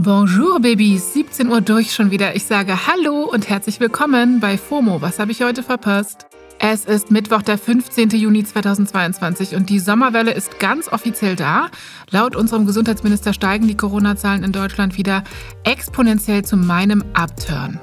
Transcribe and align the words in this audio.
Bonjour 0.00 0.60
Babys, 0.60 1.12
17 1.14 1.48
Uhr 1.48 1.60
durch 1.60 1.92
schon 1.92 2.12
wieder. 2.12 2.36
Ich 2.36 2.44
sage 2.44 2.86
Hallo 2.86 3.24
und 3.24 3.48
herzlich 3.48 3.80
willkommen 3.80 4.38
bei 4.38 4.56
FOMO. 4.56 5.02
Was 5.02 5.18
habe 5.18 5.32
ich 5.32 5.42
heute 5.42 5.64
verpasst? 5.64 6.26
Es 6.60 6.84
ist 6.84 7.10
Mittwoch, 7.10 7.42
der 7.42 7.58
15. 7.58 8.10
Juni 8.10 8.44
2022 8.44 9.56
und 9.56 9.68
die 9.68 9.80
Sommerwelle 9.80 10.30
ist 10.30 10.60
ganz 10.60 10.86
offiziell 10.86 11.34
da. 11.34 11.68
Laut 12.12 12.36
unserem 12.36 12.64
Gesundheitsminister 12.64 13.32
steigen 13.32 13.66
die 13.66 13.76
Corona-Zahlen 13.76 14.44
in 14.44 14.52
Deutschland 14.52 14.96
wieder 14.96 15.24
exponentiell 15.64 16.44
zu 16.44 16.56
meinem 16.56 17.02
Upturn. 17.14 17.80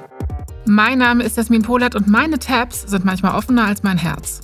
Mein 0.66 1.00
Name 1.00 1.21
ist 1.21 1.36
Jasmin 1.36 1.63
Polat 1.63 1.95
und 1.95 2.07
meine 2.07 2.39
Tabs 2.39 2.84
sind 2.84 3.04
manchmal 3.04 3.36
offener 3.36 3.66
als 3.66 3.84
mein 3.84 3.97
Herz. 3.97 4.39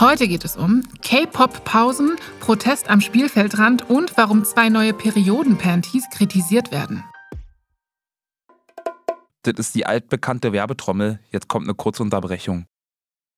Heute 0.00 0.26
geht 0.26 0.44
es 0.44 0.56
um 0.56 0.82
K-Pop-Pausen, 1.02 2.16
Protest 2.40 2.90
am 2.90 3.00
Spielfeldrand 3.00 3.88
und 3.88 4.16
warum 4.16 4.44
zwei 4.44 4.68
neue 4.68 4.92
Perioden-Panties 4.92 6.10
kritisiert 6.10 6.72
werden. 6.72 7.04
Das 9.42 9.54
ist 9.56 9.74
die 9.76 9.86
altbekannte 9.86 10.52
Werbetrommel. 10.52 11.20
Jetzt 11.30 11.46
kommt 11.46 11.66
eine 11.66 11.74
kurze 11.74 12.02
Unterbrechung. 12.02 12.66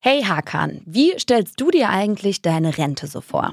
Hey 0.01 0.23
Hakan, 0.23 0.81
wie 0.87 1.19
stellst 1.19 1.61
du 1.61 1.71
dir 1.71 1.91
eigentlich 1.91 2.41
deine 2.41 2.79
Rente 2.79 3.07
so 3.07 3.21
vor? 3.21 3.53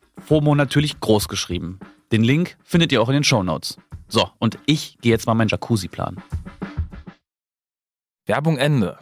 FOMO 0.19 0.55
natürlich 0.55 0.99
groß 0.99 1.27
geschrieben. 1.27 1.79
Den 2.11 2.23
Link 2.23 2.57
findet 2.63 2.91
ihr 2.91 3.01
auch 3.01 3.09
in 3.09 3.13
den 3.13 3.23
Show 3.23 3.43
Notes. 3.43 3.77
So, 4.07 4.29
und 4.39 4.59
ich 4.65 4.97
gehe 5.01 5.11
jetzt 5.11 5.27
mal 5.27 5.33
meinen 5.33 5.47
Jacuzzi 5.47 5.87
planen. 5.87 6.21
Werbung 8.25 8.57
Ende. 8.57 8.99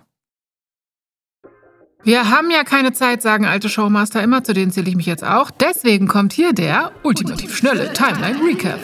Wir 2.04 2.30
haben 2.30 2.50
ja 2.50 2.64
keine 2.64 2.94
Zeit, 2.94 3.22
sagen 3.22 3.46
alte 3.46 3.68
Showmaster 3.68 4.24
immer, 4.24 4.44
zu 4.44 4.54
denen 4.54 4.72
zähle 4.72 4.90
ich 4.90 4.96
mich 4.96 5.06
jetzt 5.06 5.24
auch. 5.24 5.52
Deswegen 5.52 6.08
kommt 6.08 6.32
hier 6.32 6.54
der 6.54 6.94
ultimativ 7.04 7.56
schnelle 7.56 7.92
Timeline 7.92 8.40
Recap. 8.42 8.80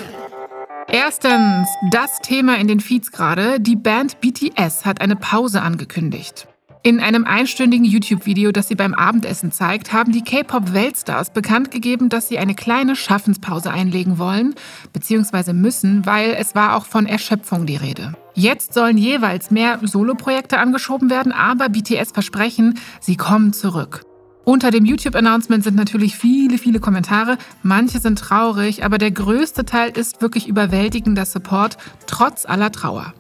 Erstens, 0.88 1.69
das 1.91 2.19
Thema 2.22 2.58
in 2.58 2.68
den 2.68 2.80
Feeds 2.80 3.12
gerade. 3.12 3.59
Die 3.59 3.75
Band 3.75 4.19
BTS 4.19 4.85
hat 4.85 5.02
eine 5.02 5.16
Pause 5.16 5.62
angekündigt. 5.62 6.47
In 6.85 7.00
einem 7.00 7.25
einstündigen 7.25 7.84
YouTube-Video, 7.84 8.51
das 8.51 8.68
sie 8.68 8.75
beim 8.75 8.94
Abendessen 8.94 9.51
zeigt, 9.51 9.91
haben 9.91 10.12
die 10.12 10.22
K-Pop-Weltstars 10.22 11.34
bekannt 11.34 11.72
gegeben, 11.72 12.09
dass 12.09 12.28
sie 12.28 12.38
eine 12.38 12.53
kleine 12.53 12.96
Schaffenspause 12.96 13.72
einlegen 13.72 14.19
wollen, 14.19 14.53
bzw. 14.94 15.53
müssen, 15.53 16.06
weil 16.06 16.35
es 16.38 16.53
war 16.53 16.75
auch 16.75 16.85
von 16.85 17.07
Erschöpfung 17.07 17.66
die 17.66 17.75
Rede. 17.75 18.13
Jetzt 18.35 18.75
sollen 18.75 19.00
jeweils 19.00 19.50
mehr 19.50 19.79
Soloprojekte 19.81 20.59
angeschoben 20.59 21.09
werden, 21.09 21.31
aber 21.31 21.69
BTS 21.69 22.12
versprechen, 22.12 22.78
sie 23.00 23.16
kommen 23.16 23.52
zurück. 23.52 24.03
Unter 24.44 24.69
dem 24.69 24.85
YouTube-Announcement 24.85 25.63
sind 25.63 25.75
natürlich 25.75 26.16
viele, 26.16 26.59
viele 26.59 26.79
Kommentare. 26.79 27.40
Manche 27.63 27.97
sind 27.97 28.19
traurig, 28.19 28.85
aber 28.85 29.00
der 29.00 29.09
größte 29.09 29.66
Teil 29.66 29.90
ist 29.97 30.22
wirklich 30.22 30.47
überwältigender 30.47 31.25
Support, 31.25 31.78
trotz 32.06 32.46
aller 32.46 32.72
Trauer. 32.72 33.16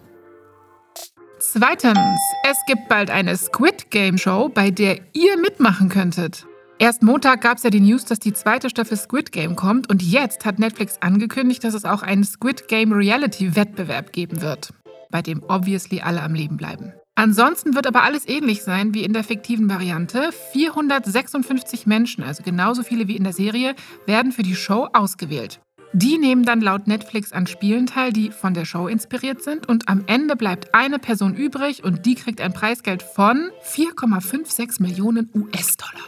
Zweitens, 1.51 2.19
es 2.43 2.57
gibt 2.65 2.89
bald 2.89 3.09
eine 3.11 3.37
Squid 3.37 3.91
Game 3.91 4.17
Show, 4.17 4.49
bei 4.49 4.71
der 4.71 4.99
ihr 5.13 5.37
mitmachen 5.37 5.89
könntet. 5.89 6.45
Erst 6.79 7.03
Montag 7.03 7.41
gab 7.41 7.57
es 7.57 7.63
ja 7.63 7.69
die 7.69 7.79
News, 7.79 8.03
dass 8.03 8.19
die 8.19 8.33
zweite 8.33 8.69
Staffel 8.69 8.97
Squid 8.97 9.31
Game 9.31 9.55
kommt 9.55 9.89
und 9.89 10.01
jetzt 10.01 10.43
hat 10.43 10.59
Netflix 10.59 10.97
angekündigt, 11.01 11.63
dass 11.63 11.75
es 11.75 11.85
auch 11.85 12.01
einen 12.01 12.23
Squid 12.23 12.67
Game 12.67 12.91
Reality 12.91 13.55
Wettbewerb 13.55 14.11
geben 14.11 14.41
wird, 14.41 14.73
bei 15.11 15.21
dem 15.21 15.43
obviously 15.47 16.01
alle 16.01 16.23
am 16.23 16.33
Leben 16.33 16.57
bleiben. 16.57 16.93
Ansonsten 17.13 17.75
wird 17.75 17.87
aber 17.87 18.03
alles 18.03 18.27
ähnlich 18.27 18.63
sein 18.63 18.93
wie 18.93 19.03
in 19.03 19.13
der 19.13 19.23
fiktiven 19.23 19.69
Variante. 19.69 20.31
456 20.51 21.85
Menschen, 21.85 22.23
also 22.23 22.43
genauso 22.43 22.83
viele 22.83 23.07
wie 23.07 23.15
in 23.15 23.23
der 23.23 23.33
Serie, 23.33 23.75
werden 24.05 24.33
für 24.33 24.43
die 24.43 24.55
Show 24.55 24.89
ausgewählt. 24.91 25.61
Die 25.97 26.17
nehmen 26.17 26.43
dann 26.43 26.59
laut 26.59 26.87
Netflix 26.87 27.31
an 27.31 27.47
Spielen 27.47 27.85
teil, 27.87 28.11
die 28.11 28.29
von 28.29 28.53
der 28.53 28.65
Show 28.65 28.89
inspiriert 28.89 29.41
sind. 29.41 29.69
Und 29.69 29.87
am 29.87 30.03
Ende 30.07 30.35
bleibt 30.35 30.75
eine 30.75 30.99
Person 30.99 31.33
übrig 31.33 31.85
und 31.85 32.05
die 32.05 32.15
kriegt 32.15 32.41
ein 32.41 32.51
Preisgeld 32.51 33.01
von 33.01 33.49
4,56 33.63 34.81
Millionen 34.81 35.29
US-Dollar. 35.33 36.03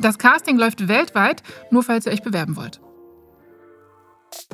Das 0.00 0.16
Casting 0.16 0.56
läuft 0.56 0.88
weltweit, 0.88 1.42
nur 1.70 1.82
falls 1.82 2.06
ihr 2.06 2.12
euch 2.12 2.22
bewerben 2.22 2.56
wollt. 2.56 2.80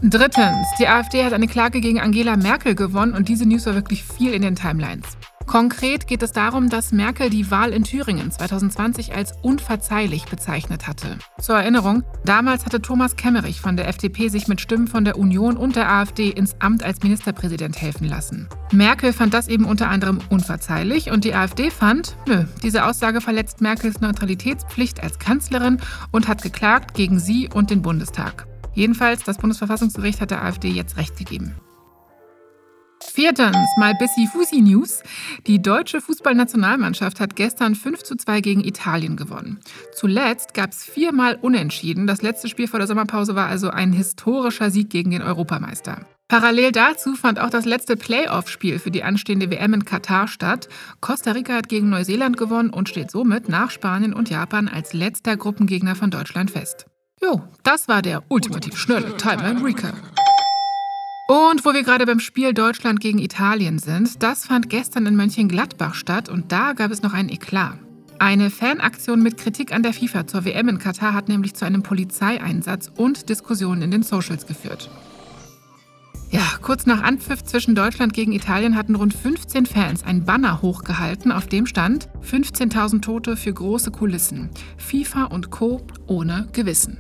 Drittens, 0.02 0.66
die 0.80 0.88
AfD 0.88 1.24
hat 1.24 1.32
eine 1.32 1.46
Klage 1.46 1.80
gegen 1.80 2.00
Angela 2.00 2.36
Merkel 2.36 2.74
gewonnen 2.74 3.14
und 3.14 3.28
diese 3.28 3.46
News 3.46 3.66
war 3.66 3.76
wirklich 3.76 4.02
viel 4.02 4.34
in 4.34 4.42
den 4.42 4.56
Timelines. 4.56 5.16
Konkret 5.50 6.06
geht 6.06 6.22
es 6.22 6.30
darum, 6.30 6.68
dass 6.68 6.92
Merkel 6.92 7.28
die 7.28 7.50
Wahl 7.50 7.72
in 7.72 7.82
Thüringen 7.82 8.30
2020 8.30 9.16
als 9.16 9.32
unverzeihlich 9.42 10.26
bezeichnet 10.26 10.86
hatte. 10.86 11.18
Zur 11.40 11.56
Erinnerung, 11.56 12.04
damals 12.24 12.64
hatte 12.64 12.80
Thomas 12.80 13.16
Kemmerich 13.16 13.60
von 13.60 13.76
der 13.76 13.88
FDP 13.88 14.28
sich 14.28 14.46
mit 14.46 14.60
Stimmen 14.60 14.86
von 14.86 15.04
der 15.04 15.18
Union 15.18 15.56
und 15.56 15.74
der 15.74 15.90
AfD 15.90 16.28
ins 16.28 16.54
Amt 16.60 16.84
als 16.84 17.02
Ministerpräsident 17.02 17.82
helfen 17.82 18.06
lassen. 18.06 18.48
Merkel 18.70 19.12
fand 19.12 19.34
das 19.34 19.48
eben 19.48 19.64
unter 19.64 19.88
anderem 19.88 20.20
unverzeihlich 20.30 21.10
und 21.10 21.24
die 21.24 21.34
AfD 21.34 21.72
fand, 21.72 22.14
nö, 22.28 22.44
diese 22.62 22.84
Aussage 22.84 23.20
verletzt 23.20 23.60
Merkels 23.60 24.00
Neutralitätspflicht 24.00 25.02
als 25.02 25.18
Kanzlerin 25.18 25.80
und 26.12 26.28
hat 26.28 26.42
geklagt 26.42 26.94
gegen 26.94 27.18
sie 27.18 27.48
und 27.52 27.70
den 27.70 27.82
Bundestag. 27.82 28.46
Jedenfalls, 28.74 29.24
das 29.24 29.38
Bundesverfassungsgericht 29.38 30.20
hat 30.20 30.30
der 30.30 30.44
AfD 30.44 30.68
jetzt 30.68 30.96
Recht 30.96 31.16
gegeben. 31.16 31.56
Viertens, 33.12 33.56
mal 33.76 33.94
Bissi 33.96 34.28
Fusi 34.28 34.60
News. 34.60 35.02
Die 35.48 35.60
deutsche 35.60 36.00
Fußballnationalmannschaft 36.00 37.18
hat 37.18 37.34
gestern 37.34 37.74
5 37.74 38.04
zu 38.04 38.14
2 38.14 38.40
gegen 38.40 38.60
Italien 38.62 39.16
gewonnen. 39.16 39.58
Zuletzt 39.92 40.54
gab 40.54 40.70
es 40.70 40.84
viermal 40.84 41.36
Unentschieden. 41.42 42.06
Das 42.06 42.22
letzte 42.22 42.48
Spiel 42.48 42.68
vor 42.68 42.78
der 42.78 42.86
Sommerpause 42.86 43.34
war 43.34 43.48
also 43.48 43.68
ein 43.70 43.92
historischer 43.92 44.70
Sieg 44.70 44.90
gegen 44.90 45.10
den 45.10 45.22
Europameister. 45.22 46.06
Parallel 46.28 46.70
dazu 46.70 47.16
fand 47.16 47.40
auch 47.40 47.50
das 47.50 47.64
letzte 47.64 47.96
Playoff-Spiel 47.96 48.78
für 48.78 48.92
die 48.92 49.02
anstehende 49.02 49.50
WM 49.50 49.74
in 49.74 49.84
Katar 49.84 50.28
statt. 50.28 50.68
Costa 51.00 51.32
Rica 51.32 51.54
hat 51.54 51.68
gegen 51.68 51.90
Neuseeland 51.90 52.36
gewonnen 52.36 52.70
und 52.70 52.88
steht 52.88 53.10
somit 53.10 53.48
nach 53.48 53.72
Spanien 53.72 54.14
und 54.14 54.30
Japan 54.30 54.68
als 54.68 54.92
letzter 54.92 55.36
Gruppengegner 55.36 55.96
von 55.96 56.12
Deutschland 56.12 56.52
fest. 56.52 56.86
Jo, 57.20 57.42
das 57.64 57.88
war 57.88 58.02
der 58.02 58.22
ultimativ 58.28 58.78
schnelle 58.78 59.16
Timeline 59.16 59.62
Recap. 59.64 59.94
Und 61.30 61.64
wo 61.64 61.72
wir 61.72 61.84
gerade 61.84 62.06
beim 62.06 62.18
Spiel 62.18 62.52
Deutschland 62.52 62.98
gegen 62.98 63.20
Italien 63.20 63.78
sind, 63.78 64.20
das 64.20 64.46
fand 64.46 64.68
gestern 64.68 65.06
in 65.06 65.14
Mönchengladbach 65.14 65.94
statt 65.94 66.28
und 66.28 66.50
da 66.50 66.72
gab 66.72 66.90
es 66.90 67.02
noch 67.02 67.12
einen 67.12 67.28
Eklat. 67.28 67.78
Eine 68.18 68.50
Fanaktion 68.50 69.22
mit 69.22 69.36
Kritik 69.36 69.72
an 69.72 69.84
der 69.84 69.92
FIFA 69.92 70.26
zur 70.26 70.44
WM 70.44 70.68
in 70.68 70.78
Katar 70.80 71.14
hat 71.14 71.28
nämlich 71.28 71.54
zu 71.54 71.64
einem 71.64 71.84
Polizeieinsatz 71.84 72.90
und 72.96 73.28
Diskussionen 73.28 73.82
in 73.82 73.92
den 73.92 74.02
Socials 74.02 74.44
geführt. 74.44 74.90
Ja, 76.32 76.42
kurz 76.62 76.86
nach 76.86 77.00
Anpfiff 77.00 77.44
zwischen 77.44 77.76
Deutschland 77.76 78.12
gegen 78.12 78.32
Italien 78.32 78.76
hatten 78.76 78.96
rund 78.96 79.14
15 79.14 79.66
Fans 79.66 80.02
ein 80.02 80.24
Banner 80.24 80.62
hochgehalten, 80.62 81.30
auf 81.30 81.46
dem 81.46 81.66
stand 81.66 82.08
15.000 82.28 83.02
Tote 83.02 83.36
für 83.36 83.52
große 83.52 83.92
Kulissen. 83.92 84.50
FIFA 84.78 85.26
und 85.26 85.50
Co. 85.50 85.80
ohne 86.08 86.48
Gewissen. 86.52 86.98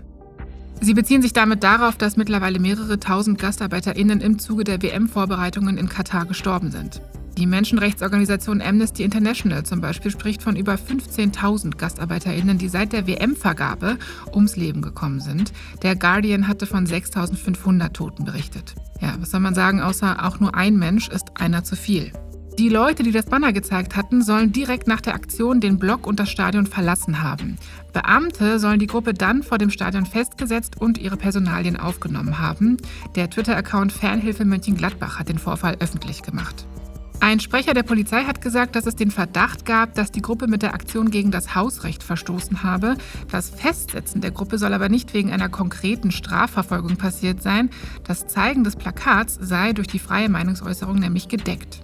Sie 0.82 0.94
beziehen 0.94 1.20
sich 1.20 1.34
damit 1.34 1.62
darauf, 1.62 1.96
dass 1.96 2.16
mittlerweile 2.16 2.58
mehrere 2.58 2.98
tausend 2.98 3.38
GastarbeiterInnen 3.38 4.22
im 4.22 4.38
Zuge 4.38 4.64
der 4.64 4.82
WM-Vorbereitungen 4.82 5.76
in 5.76 5.90
Katar 5.90 6.24
gestorben 6.24 6.70
sind. 6.70 7.02
Die 7.36 7.46
Menschenrechtsorganisation 7.46 8.60
Amnesty 8.62 9.02
International 9.02 9.62
zum 9.64 9.80
Beispiel 9.80 10.10
spricht 10.10 10.42
von 10.42 10.56
über 10.56 10.74
15.000 10.74 11.76
GastarbeiterInnen, 11.76 12.58
die 12.58 12.68
seit 12.68 12.92
der 12.92 13.06
WM-Vergabe 13.06 13.98
ums 14.34 14.56
Leben 14.56 14.82
gekommen 14.82 15.20
sind. 15.20 15.52
Der 15.82 15.96
Guardian 15.96 16.48
hatte 16.48 16.66
von 16.66 16.86
6.500 16.86 17.92
Toten 17.92 18.24
berichtet. 18.24 18.74
Ja, 19.00 19.14
was 19.20 19.30
soll 19.30 19.40
man 19.40 19.54
sagen, 19.54 19.80
außer 19.80 20.26
auch 20.26 20.40
nur 20.40 20.54
ein 20.54 20.76
Mensch 20.76 21.08
ist 21.08 21.40
einer 21.40 21.62
zu 21.62 21.76
viel. 21.76 22.12
Die 22.60 22.68
Leute, 22.68 23.02
die 23.02 23.10
das 23.10 23.24
Banner 23.24 23.54
gezeigt 23.54 23.96
hatten, 23.96 24.20
sollen 24.20 24.52
direkt 24.52 24.86
nach 24.86 25.00
der 25.00 25.14
Aktion 25.14 25.62
den 25.62 25.78
Block 25.78 26.06
und 26.06 26.20
das 26.20 26.28
Stadion 26.28 26.66
verlassen 26.66 27.22
haben. 27.22 27.56
Beamte 27.94 28.58
sollen 28.58 28.78
die 28.78 28.86
Gruppe 28.86 29.14
dann 29.14 29.42
vor 29.42 29.56
dem 29.56 29.70
Stadion 29.70 30.04
festgesetzt 30.04 30.78
und 30.78 30.98
ihre 30.98 31.16
Personalien 31.16 31.78
aufgenommen 31.78 32.38
haben. 32.38 32.76
Der 33.14 33.30
Twitter-Account 33.30 33.94
Fernhilfe 33.94 34.44
Mönchengladbach 34.44 35.18
hat 35.18 35.30
den 35.30 35.38
Vorfall 35.38 35.78
öffentlich 35.80 36.20
gemacht. 36.20 36.66
Ein 37.20 37.40
Sprecher 37.40 37.72
der 37.72 37.82
Polizei 37.82 38.24
hat 38.24 38.42
gesagt, 38.42 38.76
dass 38.76 38.84
es 38.84 38.94
den 38.94 39.10
Verdacht 39.10 39.64
gab, 39.64 39.94
dass 39.94 40.12
die 40.12 40.20
Gruppe 40.20 40.46
mit 40.46 40.60
der 40.60 40.74
Aktion 40.74 41.10
gegen 41.10 41.30
das 41.30 41.54
Hausrecht 41.54 42.02
verstoßen 42.02 42.62
habe. 42.62 42.98
Das 43.30 43.48
Festsetzen 43.48 44.20
der 44.20 44.32
Gruppe 44.32 44.58
soll 44.58 44.74
aber 44.74 44.90
nicht 44.90 45.14
wegen 45.14 45.32
einer 45.32 45.48
konkreten 45.48 46.10
Strafverfolgung 46.10 46.98
passiert 46.98 47.42
sein. 47.42 47.70
Das 48.06 48.26
Zeigen 48.26 48.64
des 48.64 48.76
Plakats 48.76 49.38
sei 49.40 49.72
durch 49.72 49.88
die 49.88 49.98
freie 49.98 50.28
Meinungsäußerung 50.28 50.98
nämlich 50.98 51.28
gedeckt. 51.28 51.80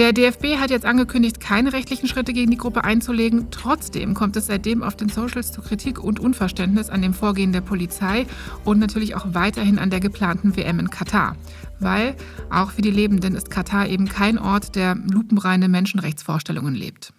Der 0.00 0.14
DFB 0.14 0.56
hat 0.58 0.70
jetzt 0.70 0.86
angekündigt, 0.86 1.40
keine 1.40 1.74
rechtlichen 1.74 2.08
Schritte 2.08 2.32
gegen 2.32 2.50
die 2.50 2.56
Gruppe 2.56 2.84
einzulegen. 2.84 3.50
Trotzdem 3.50 4.14
kommt 4.14 4.34
es 4.34 4.46
seitdem 4.46 4.82
auf 4.82 4.96
den 4.96 5.10
Socials 5.10 5.52
zu 5.52 5.60
Kritik 5.60 6.02
und 6.02 6.18
Unverständnis 6.18 6.88
an 6.88 7.02
dem 7.02 7.12
Vorgehen 7.12 7.52
der 7.52 7.60
Polizei 7.60 8.24
und 8.64 8.78
natürlich 8.78 9.14
auch 9.14 9.26
weiterhin 9.34 9.78
an 9.78 9.90
der 9.90 10.00
geplanten 10.00 10.56
WM 10.56 10.78
in 10.78 10.88
Katar. 10.88 11.36
Weil 11.80 12.16
auch 12.48 12.70
für 12.70 12.80
die 12.80 12.90
Lebenden 12.90 13.34
ist 13.34 13.50
Katar 13.50 13.88
eben 13.88 14.08
kein 14.08 14.38
Ort, 14.38 14.74
der 14.74 14.94
lupenreine 14.94 15.68
Menschenrechtsvorstellungen 15.68 16.74
lebt. 16.74 17.12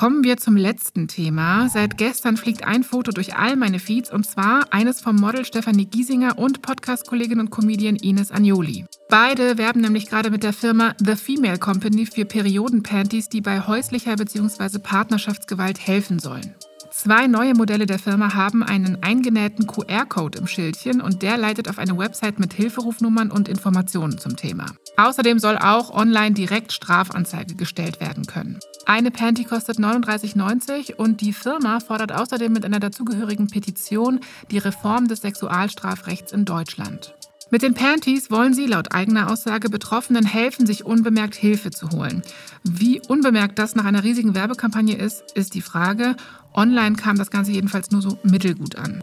Kommen 0.00 0.24
wir 0.24 0.38
zum 0.38 0.56
letzten 0.56 1.08
Thema. 1.08 1.68
Seit 1.68 1.98
gestern 1.98 2.38
fliegt 2.38 2.64
ein 2.64 2.84
Foto 2.84 3.12
durch 3.12 3.36
all 3.36 3.54
meine 3.56 3.78
Feeds 3.78 4.10
und 4.10 4.24
zwar 4.24 4.72
eines 4.72 5.02
vom 5.02 5.16
Model 5.16 5.44
Stefanie 5.44 5.84
Giesinger 5.84 6.38
und 6.38 6.62
Podcast-Kollegin 6.62 7.38
und 7.38 7.50
Comedian 7.50 7.96
Ines 7.96 8.32
Agnoli. 8.32 8.86
Beide 9.10 9.58
werben 9.58 9.82
nämlich 9.82 10.08
gerade 10.08 10.30
mit 10.30 10.42
der 10.42 10.54
Firma 10.54 10.94
The 11.04 11.16
Female 11.16 11.58
Company 11.58 12.06
für 12.06 12.24
Periodenpanties, 12.24 13.28
die 13.28 13.42
bei 13.42 13.60
häuslicher 13.60 14.16
bzw. 14.16 14.78
Partnerschaftsgewalt 14.78 15.86
helfen 15.86 16.18
sollen. 16.18 16.54
Zwei 16.90 17.26
neue 17.26 17.52
Modelle 17.52 17.84
der 17.84 17.98
Firma 17.98 18.32
haben 18.32 18.62
einen 18.62 19.02
eingenähten 19.02 19.66
QR-Code 19.66 20.38
im 20.38 20.46
Schildchen 20.46 21.02
und 21.02 21.20
der 21.20 21.36
leitet 21.36 21.68
auf 21.68 21.78
eine 21.78 21.98
Website 21.98 22.40
mit 22.40 22.54
Hilferufnummern 22.54 23.30
und 23.30 23.50
Informationen 23.50 24.16
zum 24.16 24.36
Thema. 24.36 24.64
Außerdem 24.96 25.38
soll 25.38 25.58
auch 25.58 25.90
online 25.90 26.32
direkt 26.32 26.72
Strafanzeige 26.72 27.54
gestellt 27.54 28.00
werden 28.00 28.24
können. 28.24 28.60
Eine 28.86 29.10
Panty 29.10 29.44
kostet 29.44 29.78
39,90 29.78 30.94
und 30.94 31.20
die 31.20 31.32
Firma 31.32 31.80
fordert 31.80 32.12
außerdem 32.12 32.52
mit 32.52 32.64
einer 32.64 32.80
dazugehörigen 32.80 33.48
Petition 33.48 34.20
die 34.50 34.58
Reform 34.58 35.08
des 35.08 35.20
Sexualstrafrechts 35.20 36.32
in 36.32 36.44
Deutschland. 36.44 37.14
Mit 37.52 37.62
den 37.62 37.74
Panties 37.74 38.30
wollen 38.30 38.54
sie 38.54 38.66
laut 38.66 38.92
eigener 38.92 39.30
Aussage 39.30 39.70
Betroffenen 39.70 40.24
helfen, 40.24 40.66
sich 40.66 40.84
unbemerkt 40.84 41.34
Hilfe 41.34 41.70
zu 41.70 41.90
holen. 41.90 42.22
Wie 42.62 43.00
unbemerkt 43.08 43.58
das 43.58 43.74
nach 43.74 43.84
einer 43.84 44.04
riesigen 44.04 44.36
Werbekampagne 44.36 44.96
ist, 44.96 45.32
ist 45.34 45.54
die 45.54 45.62
Frage. 45.62 46.14
Online 46.54 46.94
kam 46.94 47.18
das 47.18 47.30
Ganze 47.30 47.50
jedenfalls 47.50 47.90
nur 47.90 48.02
so 48.02 48.18
mittelgut 48.22 48.76
an. 48.76 49.02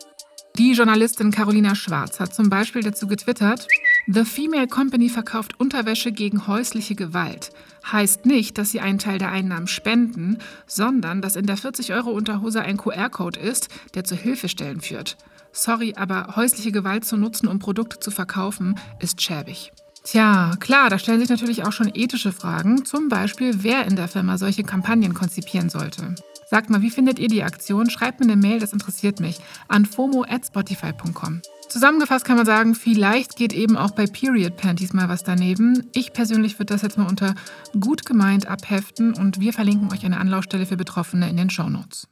Die 0.58 0.72
Journalistin 0.72 1.32
Carolina 1.32 1.76
Schwarz 1.76 2.20
hat 2.20 2.34
zum 2.34 2.50
Beispiel 2.50 2.82
dazu 2.82 3.06
getwittert, 3.06 3.68
The 4.10 4.24
Female 4.24 4.68
Company 4.68 5.10
verkauft 5.10 5.60
Unterwäsche 5.60 6.14
gegen 6.14 6.48
häusliche 6.48 6.96
Gewalt. 6.96 7.52
Heißt 7.92 8.26
nicht, 8.26 8.58
dass 8.58 8.72
sie 8.72 8.80
einen 8.80 9.00
Teil 9.00 9.18
der 9.18 9.32
Einnahmen 9.32 9.68
spenden, 9.68 10.38
sondern 10.66 11.22
dass 11.22 11.36
in 11.36 11.46
der 11.46 11.58
40-Euro-Unterhose 11.58 12.62
ein 12.62 12.78
QR-Code 12.78 13.38
ist, 13.38 13.68
der 13.96 14.06
zu 14.06 14.16
Hilfestellen 14.16 14.80
führt. 14.80 15.18
Sorry, 15.52 15.94
aber 15.98 16.38
häusliche 16.38 16.72
Gewalt 16.72 17.04
zu 17.04 17.18
nutzen, 17.18 17.50
um 17.50 17.60
Produkte 17.60 18.00
zu 18.00 18.10
verkaufen, 18.10 18.80
ist 19.00 19.22
schäbig. 19.22 19.74
Tja, 20.06 20.56
klar, 20.62 20.90
da 20.90 21.00
stellen 21.00 21.20
sich 21.20 21.30
natürlich 21.30 21.66
auch 21.66 21.74
schon 21.74 21.92
ethische 21.94 22.32
Fragen, 22.32 22.86
zum 22.86 23.10
Beispiel, 23.10 23.62
wer 23.64 23.86
in 23.88 23.98
der 23.98 24.08
Firma 24.08 24.38
solche 24.38 24.64
Kampagnen 24.64 25.16
konzipieren 25.16 25.70
sollte. 25.70 26.16
Sagt 26.50 26.70
mal, 26.70 26.82
wie 26.82 26.92
findet 26.92 27.20
ihr 27.20 27.28
die 27.28 27.44
Aktion? 27.44 27.90
Schreibt 27.90 28.22
mir 28.22 28.32
eine 28.32 28.38
Mail, 28.38 28.60
das 28.60 28.72
interessiert 28.72 29.20
mich, 29.20 29.40
an 29.68 29.86
fomo@spotify.com. 29.86 31.42
Zusammengefasst 31.68 32.24
kann 32.24 32.38
man 32.38 32.46
sagen, 32.46 32.76
vielleicht 32.76 33.36
geht 33.36 33.52
eben 33.52 33.76
auch 33.76 33.92
bei 33.92 34.06
Period 34.06 34.56
Panties 34.56 34.94
mal 34.94 35.10
was 35.10 35.24
daneben. 35.24 35.86
Ich 35.94 36.14
persönlich 36.14 36.58
würde 36.60 36.74
das 36.74 36.82
jetzt 36.82 36.98
mal 36.98 37.08
unter 37.08 37.36
gut 37.80 38.06
gemeint 38.06 38.48
abheften 38.48 39.14
und 39.14 39.40
wir 39.40 39.52
verlinken 39.52 39.92
euch 39.92 40.06
eine 40.06 40.18
Anlaufstelle 40.18 40.66
für 40.66 40.78
Betroffene 40.78 41.30
in 41.30 41.36
den 41.36 41.50
Show 41.50 41.70
Notes. 41.70 42.08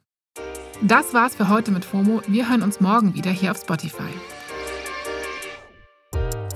Das 0.81 1.13
war's 1.13 1.35
für 1.35 1.47
heute 1.47 1.71
mit 1.71 1.85
FOMO. 1.85 2.21
Wir 2.27 2.49
hören 2.49 2.63
uns 2.63 2.81
morgen 2.81 3.13
wieder 3.13 3.31
hier 3.31 3.51
auf 3.51 3.57
Spotify. 3.57 4.11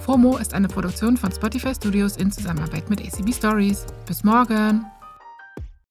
FOMO 0.02 0.38
ist 0.38 0.54
eine 0.54 0.68
Produktion 0.68 1.16
von 1.16 1.32
Spotify 1.32 1.74
Studios 1.74 2.18
in 2.18 2.32
Zusammenarbeit 2.32 2.90
mit 2.90 3.00
ACB 3.00 3.34
Stories. 3.34 3.86
Bis 4.08 4.24
morgen! 4.26 4.86